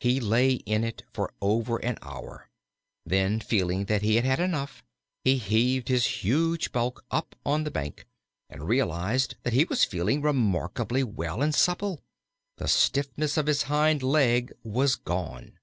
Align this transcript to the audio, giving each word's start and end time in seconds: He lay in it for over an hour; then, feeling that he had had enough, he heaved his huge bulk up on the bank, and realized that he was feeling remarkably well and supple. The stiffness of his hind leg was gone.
He 0.00 0.20
lay 0.20 0.50
in 0.66 0.84
it 0.84 1.02
for 1.14 1.32
over 1.40 1.78
an 1.78 1.96
hour; 2.02 2.50
then, 3.06 3.40
feeling 3.40 3.86
that 3.86 4.02
he 4.02 4.16
had 4.16 4.24
had 4.26 4.38
enough, 4.38 4.84
he 5.24 5.38
heaved 5.38 5.88
his 5.88 6.04
huge 6.20 6.72
bulk 6.72 7.06
up 7.10 7.34
on 7.46 7.64
the 7.64 7.70
bank, 7.70 8.04
and 8.50 8.68
realized 8.68 9.36
that 9.44 9.54
he 9.54 9.64
was 9.64 9.82
feeling 9.82 10.20
remarkably 10.20 11.02
well 11.02 11.40
and 11.40 11.54
supple. 11.54 12.02
The 12.58 12.68
stiffness 12.68 13.38
of 13.38 13.46
his 13.46 13.62
hind 13.62 14.02
leg 14.02 14.52
was 14.62 14.94
gone. 14.94 15.58